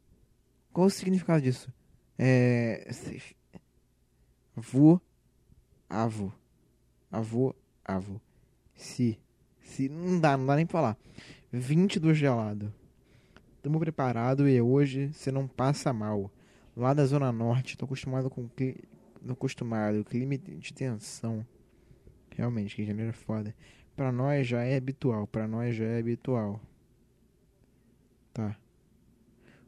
[0.72, 1.72] Qual o significado disso?
[2.18, 2.90] É.
[4.56, 5.00] Vô.
[5.88, 6.32] Avô.
[7.11, 7.54] Avô.
[7.84, 8.20] Avô.
[8.74, 9.18] Si.
[9.61, 9.88] Si.
[9.88, 10.98] Não dá, não dá nem pra falar.
[11.52, 12.73] 20 do gelado.
[13.69, 16.31] Tamo preparado e hoje você não passa mal.
[16.75, 18.48] Lá da Zona Norte, tô acostumado com.
[18.48, 18.83] cli-
[19.27, 20.02] Tô acostumado.
[20.06, 21.46] Clima de tensão.
[22.35, 23.54] Realmente, que janeiro é foda.
[23.94, 25.27] Pra nós já é habitual.
[25.27, 26.58] Pra nós já é habitual.
[28.33, 28.56] Tá.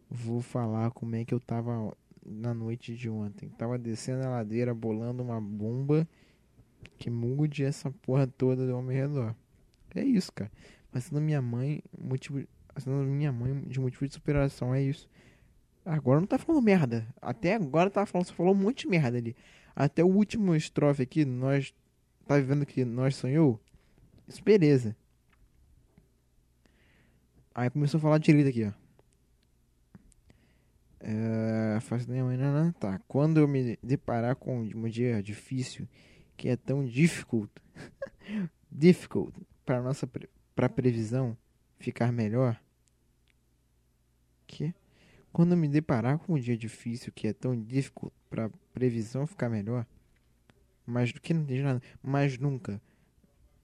[0.09, 1.95] Vou falar como é que eu tava
[2.25, 3.51] na noite de ontem.
[3.51, 6.09] Tava descendo a ladeira, bolando uma bomba
[6.97, 9.35] que mude essa porra toda ao meu redor.
[9.95, 10.51] É isso, cara.
[10.91, 12.43] Mas sendo minha mãe, motivo.
[12.87, 15.09] Minha mãe de motivo de superação, é isso.
[15.85, 17.07] Agora não tá falando merda.
[17.21, 19.35] Até agora tá falando, só falou um monte de merda ali.
[19.75, 21.75] Até o último estrofe aqui, nós.
[22.27, 23.61] Tá vendo que nós sonhou?
[24.29, 24.97] Isso, beleza.
[27.55, 28.73] Aí começou a falar direito aqui, ó.
[31.01, 33.01] É, faço nem amanhã, não, tá.
[33.09, 35.89] Quando eu me deparar com um dia difícil,
[36.37, 37.51] que é tão difficult,
[38.71, 41.37] difficult para nossa pre, pra previsão
[41.79, 42.61] ficar melhor,
[44.51, 44.75] que
[45.33, 49.87] quando me deparar com um dia difícil, que é tão difficult para previsão ficar melhor,
[50.85, 52.81] mas do que não tem nada, mas nunca,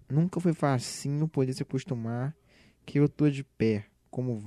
[0.09, 2.35] nunca foi facinho poder se acostumar
[2.85, 4.39] que eu tô de pé, como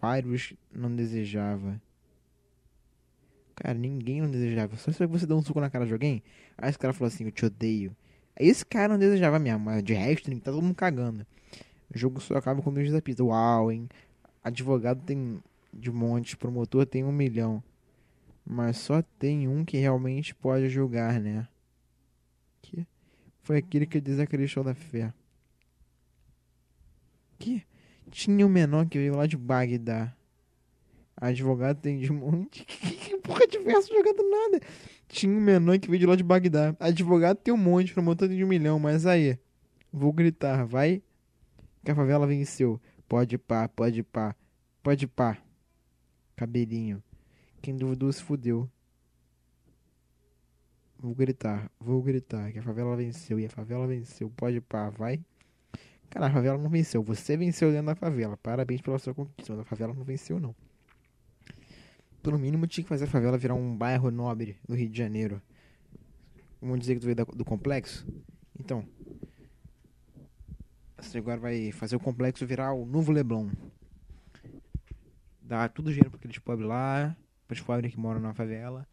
[0.00, 1.80] vários não desejava.
[3.54, 4.76] Cara, ninguém não desejava.
[4.76, 6.24] Só se você deu um suco na cara de alguém,
[6.58, 7.96] aí esse cara falou assim, eu te odeio.
[8.36, 11.24] Esse cara não desejava mesmo, mas de resto, tá todo mundo cagando.
[11.94, 13.22] O jogo só acaba com dois da pista.
[13.22, 13.88] Uau, hein?
[14.42, 15.40] Advogado tem
[15.74, 17.62] de monte, promotor tem um milhão.
[18.44, 21.48] Mas só tem um que realmente pode julgar, né?
[22.62, 22.86] Que
[23.42, 25.12] foi aquele que desacreditou da fé.
[27.38, 27.62] Que
[28.10, 30.14] tinha um menor que veio lá de Bagdá.
[31.16, 32.64] Advogado tem de monte.
[33.04, 34.60] Que porra de verso jogando nada.
[35.08, 36.76] Tinha um menor que veio de lá de Bagdá.
[36.78, 38.78] Advogado tem um monte, promotor tem de um milhão.
[38.78, 39.38] Mas aí,
[39.92, 41.02] vou gritar, vai.
[41.84, 42.80] Que a favela venceu.
[43.08, 44.34] Pode pá, pode pá,
[44.82, 45.43] pode pá.
[46.36, 47.02] Cabelinho.
[47.62, 48.68] Quem duvidou se fudeu.
[50.98, 52.52] Vou gritar, vou gritar.
[52.52, 53.38] Que a favela venceu.
[53.38, 54.30] E a favela venceu.
[54.30, 55.20] Pode pá, vai.
[56.10, 57.02] Cara, a favela não venceu.
[57.02, 58.36] Você venceu dentro da favela.
[58.36, 59.52] Parabéns pela sua conquista.
[59.52, 60.54] Mas a favela não venceu, não.
[62.22, 65.42] Pelo mínimo tinha que fazer a favela virar um bairro nobre do Rio de Janeiro.
[66.60, 68.06] Vamos dizer que tu veio do complexo?
[68.58, 68.86] Então.
[70.96, 73.50] Você agora vai fazer o complexo virar o novo Leblon.
[75.46, 77.14] Dá tudo dinheiro pra aqueles pobres lá,
[77.46, 78.88] para os pobres que moram na favela.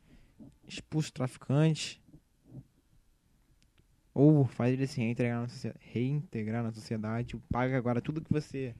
[0.68, 2.02] Expulsa traficantes.
[4.14, 5.48] Ou faz ele se reintegrar na,
[5.80, 7.42] reintegrar na sociedade.
[7.50, 8.76] Paga agora tudo que você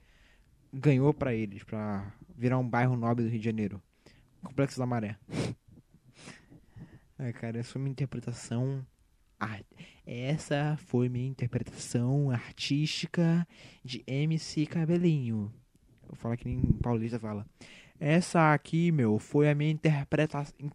[0.74, 3.82] ganhou pra eles, pra virar um bairro nobre do Rio de Janeiro.
[4.44, 5.18] Complexo da Maré.
[7.18, 8.86] Ai, cara, essa foi minha interpretação.
[10.06, 13.48] Essa foi minha interpretação artística
[13.84, 15.54] de MC Cabelinho.
[16.12, 17.46] Eu falo que nem paulista fala.
[18.00, 20.46] Essa aqui, meu, foi a minha interpreta...
[20.60, 20.70] in-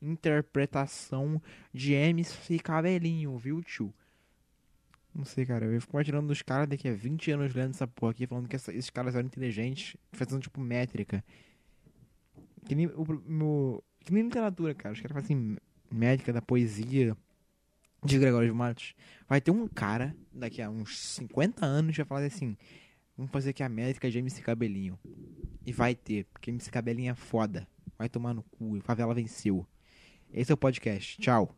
[0.00, 1.40] interpretação
[1.72, 3.92] de MC Cabelinho, viu, tio?
[5.14, 5.66] Não sei, cara.
[5.66, 8.56] Eu fico imaginando os caras daqui a 20 anos lendo essa porra aqui, falando que
[8.56, 11.24] essa- esses caras eram inteligentes, fazendo tipo métrica.
[12.66, 14.94] Que nem, o, meu, que nem literatura, cara.
[14.94, 15.56] Os caras fazem
[15.90, 17.16] médica da poesia
[18.04, 18.94] de Gregório de Matos.
[19.28, 22.56] Vai ter um cara, daqui a uns 50 anos, que vai falar assim:
[23.18, 24.96] vamos fazer aqui a médica de MC Cabelinho.
[25.66, 27.66] E vai ter, porque MC Cabelinho é foda.
[27.98, 29.66] Vai tomar no cu, favela venceu.
[30.32, 31.20] Esse é o podcast.
[31.20, 31.52] Tchau.